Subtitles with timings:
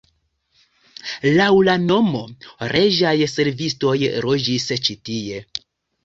[1.33, 2.21] Laŭ la nomo
[2.73, 3.93] reĝaj servistoj
[4.25, 5.43] loĝis tie.